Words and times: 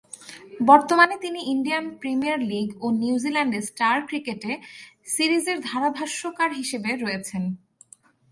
বর্তমানে 0.65 1.15
তিনি 1.21 1.39
Indian 1.53 1.85
Premier 1.99 2.39
League 2.51 2.67
ও 2.81 2.87
নিউজিল্যান্ডে 3.01 3.59
স্টার 3.61 3.97
ক্রিকেটে 4.07 4.51
সিরিজের 5.05 5.57
ধারাভাষ্যকার 5.61 6.49
হিসেবে 6.53 6.91
রয়েছেন। 6.95 7.43